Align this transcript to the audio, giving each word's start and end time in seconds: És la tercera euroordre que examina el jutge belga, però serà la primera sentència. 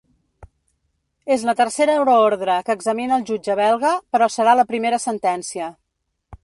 És 1.35 1.43
la 1.49 1.55
tercera 1.59 1.97
euroordre 2.01 2.57
que 2.69 2.77
examina 2.79 3.21
el 3.21 3.27
jutge 3.31 3.59
belga, 3.63 3.93
però 4.17 4.31
serà 4.39 4.61
la 4.63 4.69
primera 4.73 5.03
sentència. 5.09 5.75